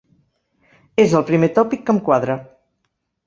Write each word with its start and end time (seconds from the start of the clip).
És 1.03 1.13
el 1.19 1.27
primer 1.27 1.49
tòpic 1.59 1.85
que 1.89 1.95
em 1.97 2.01
quadra. 2.09 2.39